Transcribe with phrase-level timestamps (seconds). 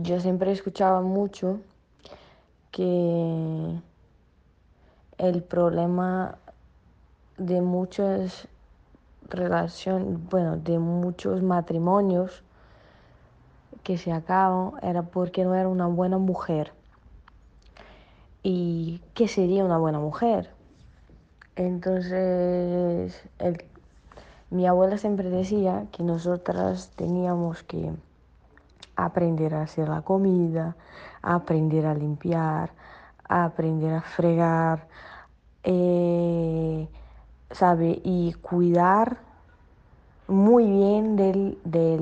[0.00, 1.60] yo siempre escuchaba mucho
[2.70, 3.80] que
[5.18, 6.38] el problema
[7.38, 8.48] de muchas
[9.28, 12.42] relaciones, bueno, de muchos matrimonios
[13.82, 16.72] que se acaban era porque no era una buena mujer.
[18.42, 20.50] ¿Y qué sería una buena mujer?
[21.56, 23.22] Entonces,
[24.50, 27.92] mi abuela siempre decía que nosotras teníamos que
[28.96, 30.76] aprender a hacer la comida,
[31.22, 32.70] aprender a limpiar,
[33.28, 34.88] aprender a fregar,
[35.64, 36.88] eh,
[37.50, 38.00] ¿sabe?
[38.02, 39.18] Y cuidar
[40.28, 42.00] muy bien del, del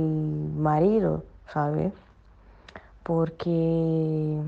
[0.56, 1.92] marido, ¿sabe?
[3.02, 4.40] Porque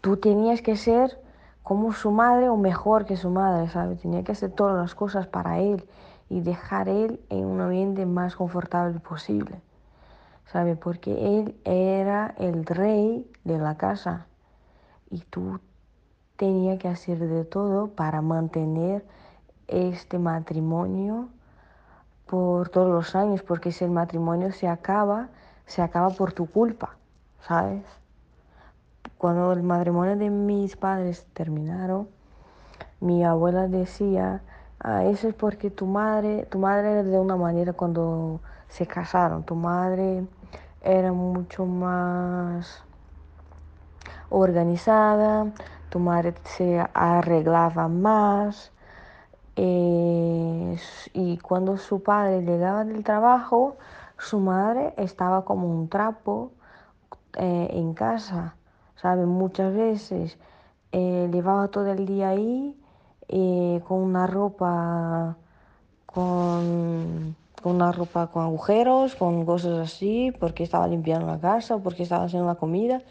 [0.00, 1.18] tú tenías que ser
[1.62, 3.96] como su madre o mejor que su madre, ¿sabe?
[3.96, 5.84] Tenía que hacer todas las cosas para él
[6.30, 9.60] y dejar él en un ambiente más confortable posible,
[10.52, 10.76] ¿sabe?
[10.76, 14.26] Porque él era el rey de la casa
[15.10, 15.60] y tú
[16.36, 19.04] tenías que hacer de todo para mantener
[19.66, 21.28] este matrimonio
[22.26, 25.28] por todos los años, porque si el matrimonio se acaba,
[25.66, 26.96] se acaba por tu culpa,
[27.40, 27.84] ¿sabes?
[29.16, 32.08] Cuando el matrimonio de mis padres terminaron,
[33.00, 34.42] mi abuela decía,
[34.80, 39.44] ah, eso es porque tu madre, tu madre era de una manera cuando se casaron,
[39.44, 40.26] tu madre
[40.82, 42.82] era mucho más
[44.30, 45.52] organizada,
[45.90, 48.72] tu madre se arreglaba más.
[49.56, 50.78] Eh,
[51.14, 53.76] y cuando su padre llegaba del trabajo,
[54.16, 56.52] su madre estaba como un trapo
[57.34, 58.54] eh, en casa.
[58.96, 59.28] ¿saben?
[59.28, 60.38] Muchas veces
[60.92, 62.74] eh, llevaba todo el día ahí
[63.86, 65.36] con una ropa
[66.06, 72.02] con, con, una ropa con agujeros, con cosas así, porque estaba limpiando la casa, porque
[72.02, 73.02] estaba haciendo la comida,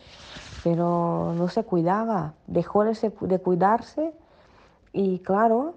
[0.64, 4.14] pero no se cuidaba, dejó de, cuidarse
[4.94, 5.76] y claro,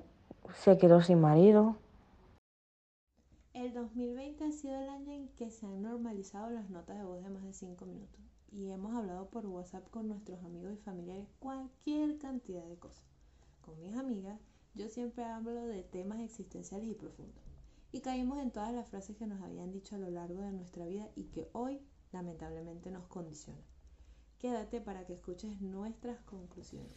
[0.55, 1.77] se quedó sin marido.
[3.55, 7.23] El 2020 ha sido el año en que se han normalizado las notas de voz
[7.23, 8.21] de más de 5 minutos
[8.53, 13.05] y hemos hablado por WhatsApp con nuestros amigos y familiares cualquier cantidad de cosas.
[13.61, 14.41] Con mis amigas,
[14.75, 17.50] yo siempre hablo de temas existenciales y profundos.
[17.93, 20.87] Y caímos en todas las frases que nos habían dicho a lo largo de nuestra
[20.87, 21.81] vida y que hoy
[22.13, 23.63] lamentablemente nos condicionan.
[24.39, 26.93] Quédate para que escuches nuestras conclusiones.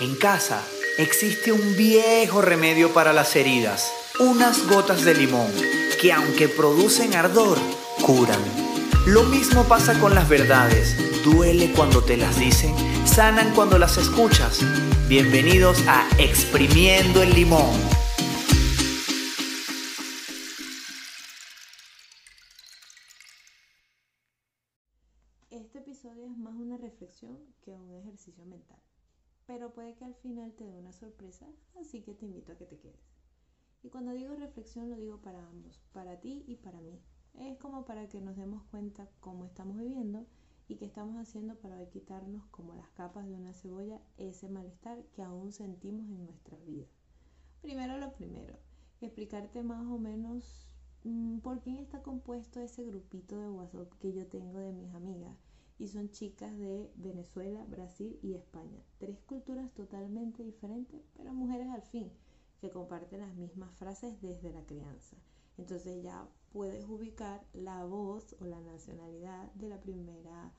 [0.00, 0.62] En casa
[0.98, 3.90] existe un viejo remedio para las heridas,
[4.20, 5.50] unas gotas de limón,
[6.00, 7.58] que aunque producen ardor,
[8.06, 8.40] curan.
[9.06, 10.96] Lo mismo pasa con las verdades.
[11.24, 12.74] Duele cuando te las dicen,
[13.06, 14.60] sanan cuando las escuchas.
[15.08, 17.97] Bienvenidos a Exprimiendo el Limón.
[25.78, 28.80] Este episodio es más una reflexión que un ejercicio mental,
[29.46, 31.46] pero puede que al final te dé una sorpresa,
[31.80, 33.14] así que te invito a que te quedes.
[33.84, 37.00] Y cuando digo reflexión lo digo para ambos, para ti y para mí,
[37.34, 40.26] es como para que nos demos cuenta cómo estamos viviendo
[40.66, 45.22] y qué estamos haciendo para quitarnos como las capas de una cebolla ese malestar que
[45.22, 46.86] aún sentimos en nuestra vida.
[47.62, 48.58] Primero lo primero,
[49.00, 50.74] explicarte más o menos
[51.04, 55.47] mm, por quién está compuesto ese grupito de WhatsApp que yo tengo de mis amigas.
[55.78, 58.82] Y son chicas de Venezuela, Brasil y España.
[58.98, 62.10] Tres culturas totalmente diferentes, pero mujeres al fin,
[62.60, 65.16] que comparten las mismas frases desde la crianza.
[65.56, 70.52] Entonces ya puedes ubicar la voz o la nacionalidad de la primera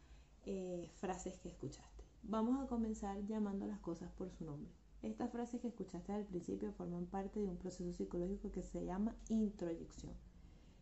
[0.46, 2.03] eh, frase que escuchaste.
[2.24, 4.72] Vamos a comenzar llamando las cosas por su nombre.
[5.02, 9.16] Estas frases que escuchaste al principio forman parte de un proceso psicológico que se llama
[9.29, 10.13] introyección,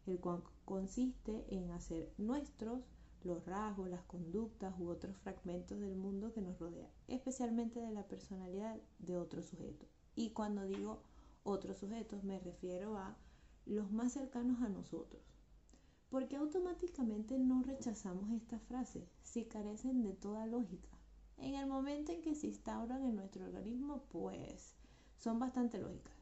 [0.07, 2.81] el cual consiste en hacer nuestros
[3.23, 8.07] los rasgos, las conductas u otros fragmentos del mundo que nos rodea, especialmente de la
[8.07, 9.85] personalidad de otro sujeto.
[10.15, 11.03] Y cuando digo
[11.43, 13.17] otros sujetos me refiero a
[13.65, 15.21] los más cercanos a nosotros.
[16.09, 20.89] Porque automáticamente no rechazamos esta frase si carecen de toda lógica.
[21.37, 24.75] En el momento en que se instauran en nuestro organismo, pues
[25.17, 26.15] son bastante lógicas.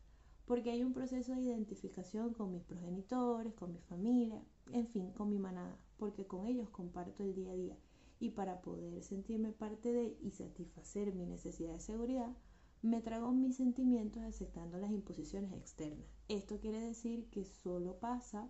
[0.46, 5.30] Porque hay un proceso de identificación con mis progenitores, con mi familia, en fin, con
[5.30, 7.78] mi manada, porque con ellos comparto el día a día.
[8.20, 12.36] Y para poder sentirme parte de y satisfacer mi necesidad de seguridad,
[12.82, 16.08] me trago mis sentimientos aceptando las imposiciones externas.
[16.28, 18.50] Esto quiere decir que solo pasa,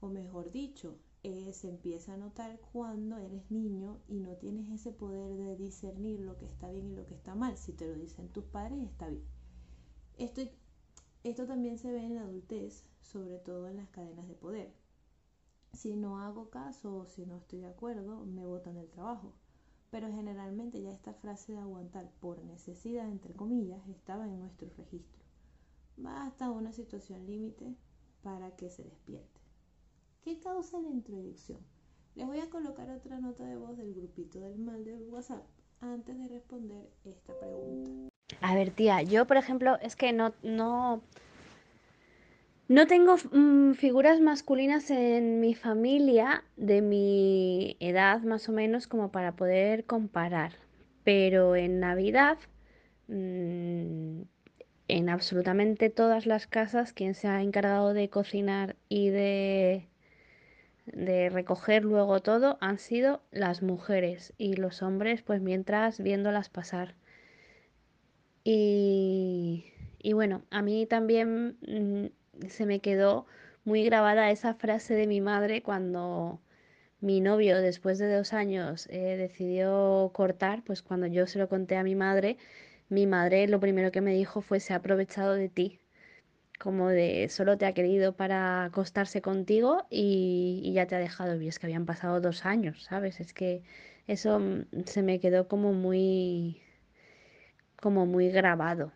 [0.00, 4.92] o mejor dicho, eh, se empieza a notar cuando eres niño y no tienes ese
[4.92, 7.56] poder de discernir lo que está bien y lo que está mal.
[7.56, 9.24] Si te lo dicen tus padres, está bien.
[10.18, 10.42] Esto,
[11.24, 14.83] esto también se ve en la adultez, sobre todo en las cadenas de poder.
[15.74, 19.32] Si no hago caso o si no estoy de acuerdo, me botan el trabajo.
[19.90, 25.22] Pero generalmente ya esta frase de aguantar por necesidad, entre comillas, estaba en nuestro registro.
[25.96, 27.76] Basta una situación límite
[28.22, 29.40] para que se despierte.
[30.22, 31.60] ¿Qué causa la introducción?
[32.14, 35.44] Les voy a colocar otra nota de voz del grupito del mal del WhatsApp
[35.80, 38.08] antes de responder esta pregunta.
[38.40, 41.02] A ver, tía, yo por ejemplo es que no, no,
[42.68, 49.12] no tengo mm, figuras masculinas en mi familia de mi edad más o menos como
[49.12, 50.52] para poder comparar.
[51.04, 52.38] Pero en Navidad,
[53.08, 54.22] mm,
[54.88, 59.88] en absolutamente todas las casas, quien se ha encargado de cocinar y de,
[60.86, 66.94] de recoger luego todo han sido las mujeres y los hombres pues mientras viéndolas pasar.
[68.44, 69.66] Y,
[69.98, 73.26] y bueno, a mí también mm, se me quedó
[73.64, 76.40] muy grabada esa frase de mi madre cuando
[77.00, 81.76] mi novio, después de dos años, eh, decidió cortar, pues cuando yo se lo conté
[81.76, 82.38] a mi madre,
[82.88, 85.80] mi madre lo primero que me dijo fue se ha aprovechado de ti,
[86.58, 91.40] como de solo te ha querido para acostarse contigo y, y ya te ha dejado.
[91.40, 93.20] Y es que habían pasado dos años, ¿sabes?
[93.20, 93.62] Es que
[94.06, 96.62] eso mm, se me quedó como muy
[97.80, 98.92] como muy grabado.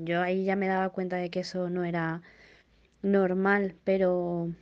[0.00, 2.22] Yo ahí ya me daba cuenta de que eso no era
[3.02, 4.52] normal, pero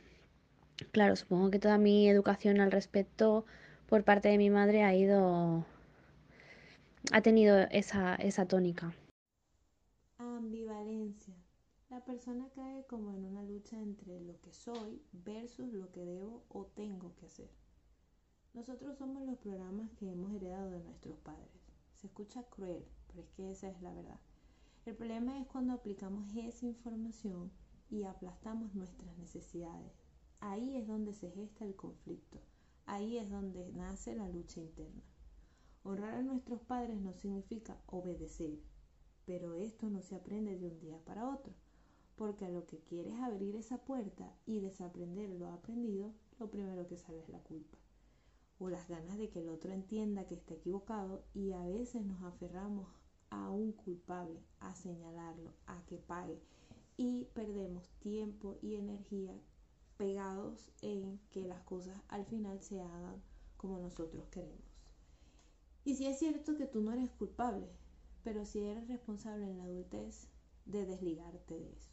[0.91, 3.45] claro, supongo que toda mi educación al respecto
[3.87, 5.65] por parte de mi madre ha ido,
[7.11, 8.93] ha tenido esa, esa tónica.
[10.17, 11.35] Ambivalencia.
[11.89, 16.43] La persona cae como en una lucha entre lo que soy versus lo que debo
[16.49, 17.49] o tengo que hacer.
[18.53, 21.61] Nosotros somos los programas que hemos heredado de nuestros padres.
[21.95, 24.19] Se escucha cruel, pero es que esa es la verdad.
[24.85, 27.51] El problema es cuando aplicamos esa información
[27.91, 29.91] y aplastamos nuestras necesidades.
[30.39, 32.39] Ahí es donde se gesta el conflicto,
[32.87, 35.03] ahí es donde nace la lucha interna.
[35.83, 38.57] Honrar a nuestros padres no significa obedecer,
[39.25, 41.53] pero esto no se aprende de un día para otro,
[42.15, 46.97] porque a lo que quieres abrir esa puerta y desaprender lo aprendido, lo primero que
[46.97, 47.77] sale es la culpa
[48.61, 52.21] o las ganas de que el otro entienda que está equivocado y a veces nos
[52.21, 52.87] aferramos
[53.31, 56.39] a un culpable, a señalarlo, a que pague
[56.97, 59.33] y perdemos tiempo y energía
[59.97, 63.21] pegados en que las cosas al final se hagan
[63.57, 64.65] como nosotros queremos.
[65.83, 67.67] Y si es cierto que tú no eres culpable,
[68.23, 70.27] pero si eres responsable en la adultez
[70.65, 71.89] de desligarte de eso.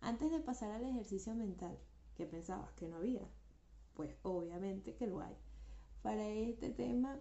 [0.00, 1.78] Antes de pasar al ejercicio mental,
[2.14, 3.26] que pensabas que no había,
[3.94, 5.36] pues obviamente que lo hay
[6.06, 7.18] para este tema,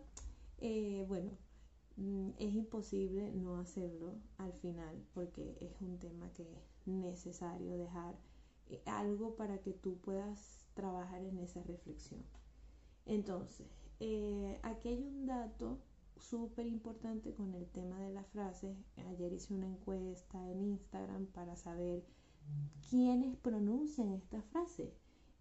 [0.59, 1.31] eh, bueno,
[1.97, 6.45] mm, es imposible no hacerlo al final porque es un tema que
[6.85, 8.15] necesario dejar
[8.67, 12.23] eh, algo para que tú puedas trabajar en esa reflexión.
[13.05, 13.67] Entonces,
[13.99, 15.79] eh, aquí hay un dato
[16.17, 18.77] súper importante con el tema de las frases.
[19.09, 22.03] Ayer hice una encuesta en Instagram para saber
[22.89, 24.93] quiénes pronuncian esta frase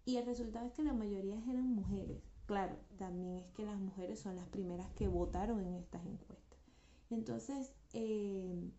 [0.05, 2.21] y el resultado es que la mayoría eran mujeres.
[2.45, 6.59] Claro, también es que las mujeres son las primeras que votaron en estas encuestas.
[7.09, 8.69] Entonces, eh,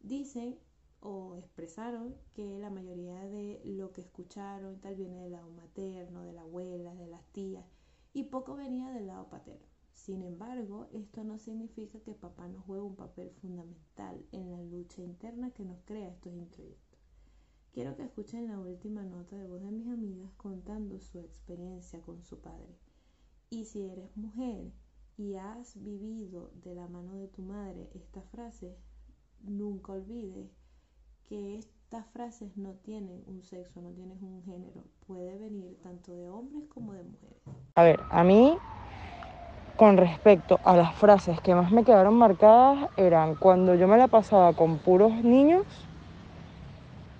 [0.00, 0.58] dicen
[1.04, 6.32] o expresaron que la mayoría de lo que escucharon tal viene del lado materno, de
[6.32, 7.66] la abuela, de las tías,
[8.14, 9.66] y poco venía del lado paterno.
[9.92, 15.02] Sin embargo, esto no significa que papá no juegue un papel fundamental en la lucha
[15.02, 16.98] interna que nos crea estos introyectos.
[17.72, 22.22] Quiero que escuchen la última nota de voz de mis amigas contando su experiencia con
[22.22, 22.78] su padre.
[23.50, 24.72] Y si eres mujer
[25.18, 28.74] y has vivido de la mano de tu madre esta frase,
[29.42, 30.63] nunca olvides
[31.28, 34.84] que estas frases no tienen un sexo, no tienen un género.
[35.06, 37.38] Puede venir tanto de hombres como de mujeres.
[37.74, 38.56] A ver, a mí,
[39.76, 44.08] con respecto a las frases que más me quedaron marcadas, eran cuando yo me la
[44.08, 45.64] pasaba con puros niños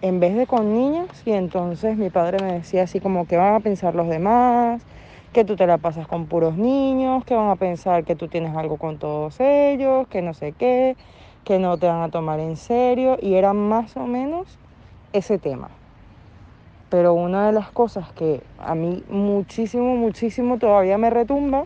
[0.04, 3.54] en vez de con niñas y entonces mi padre me decía así como que van
[3.54, 4.82] a pensar los demás,
[5.32, 8.54] que tú te la pasas con puros niños, que van a pensar que tú tienes
[8.54, 10.96] algo con todos ellos, que no sé qué,
[11.44, 14.58] que no te van a tomar en serio y era más o menos
[15.12, 15.68] ese tema.
[16.90, 21.64] Pero una de las cosas que a mí muchísimo, muchísimo todavía me retumba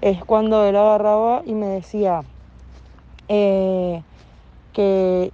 [0.00, 2.22] es cuando él agarraba y me decía
[3.28, 4.02] eh,
[4.72, 5.30] que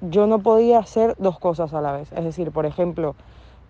[0.00, 2.12] yo no podía hacer dos cosas a la vez.
[2.12, 3.14] Es decir, por ejemplo,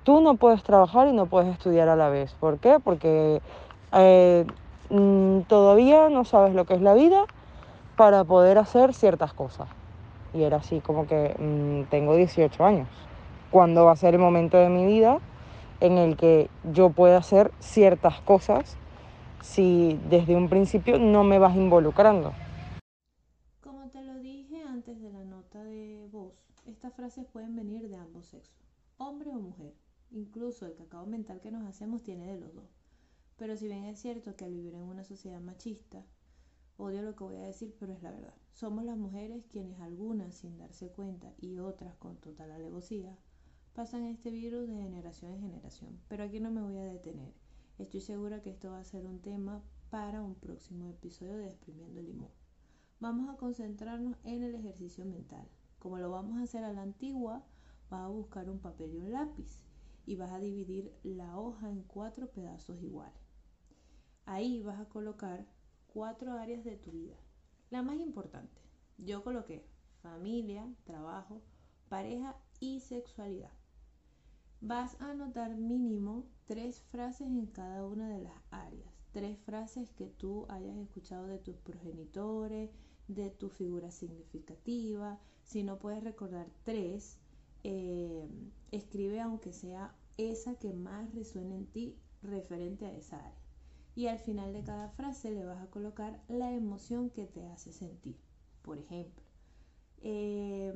[0.03, 2.35] tú no puedes trabajar y no puedes estudiar a la vez.
[2.41, 2.79] ¿Por qué?
[2.83, 3.41] Porque
[3.93, 4.45] eh,
[4.91, 7.25] mm, todavía no sabes lo que es la vida
[7.97, 9.69] para poder hacer ciertas cosas.
[10.35, 12.89] Y era así como que mm, tengo 18 años.
[13.51, 15.19] ¿Cuándo va a ser el momento de mi vida
[15.83, 18.77] en el que yo pueda hacer ciertas cosas
[19.43, 22.33] si desde un principio no me vas involucrando.
[23.61, 26.35] Como te lo dije antes de la nota de voz,
[26.67, 28.65] estas frases pueden venir de ambos sexos,
[28.97, 29.75] hombre o mujer.
[30.13, 32.71] Incluso el cacao mental que nos hacemos tiene de los dos.
[33.37, 36.05] Pero si bien es cierto que al vivir en una sociedad machista,
[36.77, 38.35] odio lo que voy a decir, pero es la verdad.
[38.53, 43.17] Somos las mujeres quienes algunas sin darse cuenta y otras con total alevosía
[43.75, 46.01] pasan este virus de generación en generación.
[46.09, 47.33] Pero aquí no me voy a detener.
[47.79, 52.01] Estoy segura que esto va a ser un tema para un próximo episodio de Exprimiendo
[52.01, 52.31] el Limón.
[53.01, 55.49] Vamos a concentrarnos en el ejercicio mental.
[55.79, 57.45] Como lo vamos a hacer a la antigua,
[57.91, 59.65] vas a buscar un papel y un lápiz
[60.07, 63.21] y vas a dividir la hoja en cuatro pedazos iguales.
[64.25, 65.47] Ahí vas a colocar
[65.93, 67.17] cuatro áreas de tu vida.
[67.71, 68.61] La más importante,
[68.99, 69.65] yo coloqué
[70.03, 71.41] familia, trabajo,
[71.89, 73.53] pareja y sexualidad.
[74.61, 78.93] Vas a anotar mínimo tres frases en cada una de las áreas.
[79.13, 82.71] Tres frases que tú hayas escuchado de tus progenitores,
[83.09, 85.19] de tu figura significativa.
[85.43, 87.19] Si no puedes recordar tres,
[87.65, 88.27] eh,
[88.71, 93.43] escribe aunque sea esa que más resuene en ti referente a esa área.
[93.95, 97.73] Y al final de cada frase le vas a colocar la emoción que te hace
[97.73, 98.19] sentir.
[98.63, 99.23] Por ejemplo,
[99.99, 100.73] eh,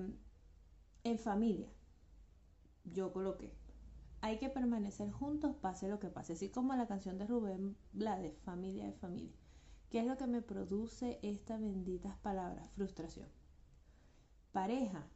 [1.05, 1.69] en familia,
[2.85, 3.53] yo coloqué,
[4.21, 8.39] hay que permanecer juntos pase lo que pase, así como la canción de Rubén Blades,
[8.41, 9.37] familia de familia.
[9.91, 12.69] ¿Qué es lo que me produce estas benditas palabras?
[12.71, 13.29] Frustración.
[14.53, 15.07] Pareja,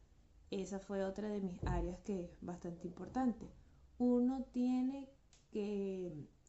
[0.49, 3.51] esa fue otra de mis áreas que es bastante importante.
[3.97, 5.09] Uno tiene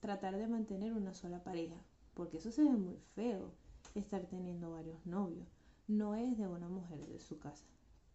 [0.03, 1.77] tratar de mantener una sola pareja,
[2.15, 3.53] porque eso se ve muy feo,
[3.95, 5.47] estar teniendo varios novios.
[5.87, 7.65] No es de una mujer de su casa.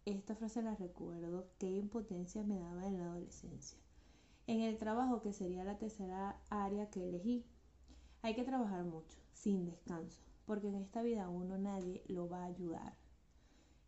[0.04, 3.78] Esta frase la recuerdo, qué impotencia me daba en la adolescencia.
[4.46, 7.46] En el trabajo, que sería la tercera área que elegí,
[8.20, 12.48] hay que trabajar mucho, sin descanso, porque en esta vida uno nadie lo va a
[12.48, 12.98] ayudar.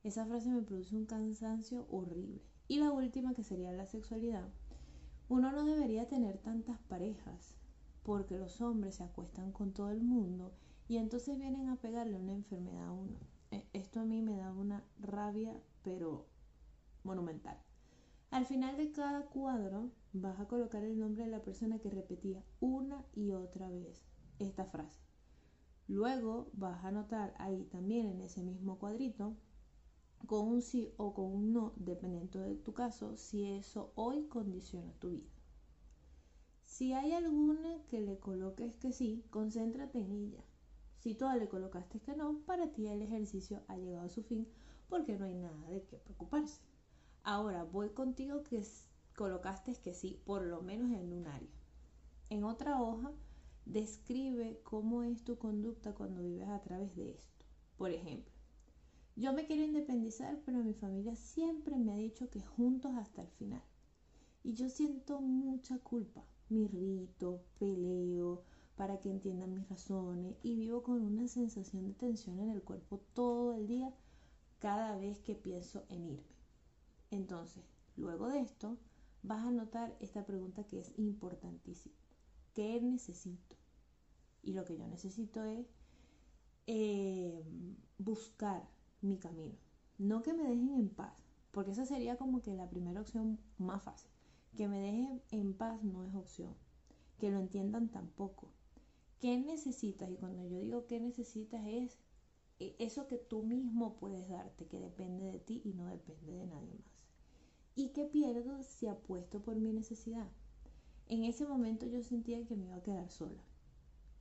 [0.05, 2.41] Esa frase me produce un cansancio horrible.
[2.67, 4.49] Y la última, que sería la sexualidad.
[5.29, 7.61] Uno no debería tener tantas parejas,
[8.03, 10.53] porque los hombres se acuestan con todo el mundo
[10.89, 13.19] y entonces vienen a pegarle una enfermedad a uno.
[13.51, 16.27] E, esto a mí me da una rabia, pero
[17.05, 17.59] monumental.
[18.31, 22.45] Al final de cada cuadro vas a colocar el nombre de la persona que repetía
[22.61, 24.03] una y otra vez
[24.39, 25.01] esta frase.
[25.89, 29.37] Luego vas a anotar ahí también en ese mismo cuadrito
[30.27, 34.93] con un sí o con un no, dependiendo de tu caso, si eso hoy condiciona
[35.01, 35.31] tu vida.
[36.81, 40.43] Si hay alguna que le coloques que sí, concéntrate en ella.
[41.01, 44.49] Si todas le colocaste que no, para ti el ejercicio ha llegado a su fin
[44.89, 46.63] porque no hay nada de qué preocuparse.
[47.23, 48.65] Ahora voy contigo que
[49.15, 51.53] colocaste que sí, por lo menos en un área.
[52.31, 53.13] En otra hoja,
[53.67, 57.45] describe cómo es tu conducta cuando vives a través de esto.
[57.77, 58.33] Por ejemplo,
[59.17, 63.29] yo me quiero independizar, pero mi familia siempre me ha dicho que juntos hasta el
[63.29, 63.63] final.
[64.43, 68.43] Y yo siento mucha culpa mi rito, peleo
[68.77, 73.01] para que entiendan mis razones y vivo con una sensación de tensión en el cuerpo
[73.15, 73.93] todo el día
[74.59, 76.37] cada vez que pienso en irme.
[77.11, 77.65] Entonces,
[77.97, 78.79] luego de esto,
[79.23, 81.95] vas a notar esta pregunta que es importantísima.
[82.55, 83.57] ¿Qué necesito?
[84.43, 85.67] Y lo que yo necesito es
[86.67, 87.43] eh,
[87.99, 88.69] buscar
[89.03, 89.57] mi camino.
[89.99, 93.83] No que me dejen en paz, porque esa sería como que la primera opción más
[93.83, 94.11] fácil.
[94.61, 96.55] Que me dejen en paz no es opción.
[97.19, 98.53] Que lo entiendan tampoco.
[99.19, 100.11] ¿Qué necesitas?
[100.11, 101.99] Y cuando yo digo qué necesitas es
[102.59, 106.47] e, eso que tú mismo puedes darte, que depende de ti y no depende de
[106.47, 106.93] nadie más.
[107.75, 110.29] ¿Y qué pierdo si apuesto por mi necesidad?
[111.09, 113.43] En ese momento yo sentía que me iba a quedar sola,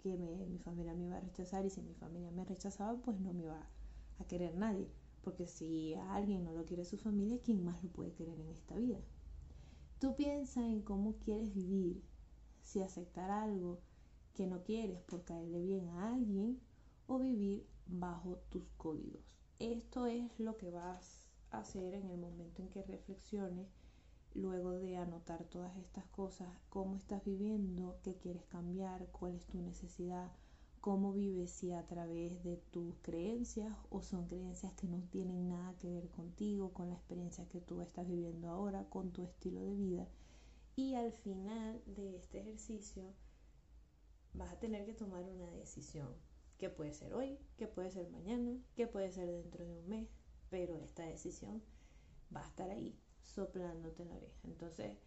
[0.01, 3.33] que mi familia me iba a rechazar y si mi familia me rechazaba, pues no
[3.33, 3.67] me iba
[4.19, 4.87] a querer nadie.
[5.21, 8.47] Porque si a alguien no lo quiere su familia, ¿quién más lo puede querer en
[8.47, 9.01] esta vida?
[9.99, 12.01] Tú piensas en cómo quieres vivir,
[12.63, 13.81] si aceptar algo
[14.33, 16.61] que no quieres por caerle bien a alguien
[17.07, 19.21] o vivir bajo tus códigos.
[19.59, 23.67] Esto es lo que vas a hacer en el momento en que reflexiones,
[24.33, 29.59] luego de anotar todas estas cosas, cómo estás viviendo, qué quieres cambiar, cuál es tu
[29.59, 30.31] necesidad,
[30.89, 35.77] cómo vives si a través de tus creencias o son creencias que no tienen nada
[35.77, 39.75] que ver contigo, con la experiencia que tú estás viviendo ahora, con tu estilo de
[39.75, 40.07] vida.
[40.75, 43.03] Y al final de este ejercicio
[44.33, 46.07] vas a tener que tomar una decisión,
[46.57, 50.09] que puede ser hoy, que puede ser mañana, que puede ser dentro de un mes,
[50.49, 51.61] pero esta decisión
[52.35, 54.39] va a estar ahí soplándote en la oreja.
[54.43, 54.97] Entonces,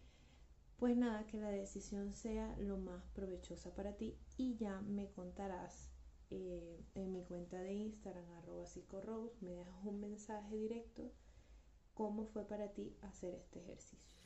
[0.77, 5.91] Pues nada, que la decisión sea lo más provechosa para ti y ya me contarás
[6.29, 11.11] eh, en mi cuenta de Instagram, arroba psicorose, me dejas un mensaje directo
[11.93, 14.22] cómo fue para ti hacer este ejercicio.